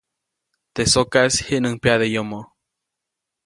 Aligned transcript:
Teʼ 0.73 0.89
sokaʼis 0.93 1.35
jiʼnuŋ 1.45 1.75
pyaʼde 1.83 2.05
yomoʼ. 2.13 2.45